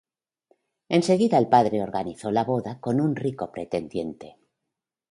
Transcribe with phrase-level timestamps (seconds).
[0.89, 4.37] Enseguida el padre organizó la boda con un rico pretendiente.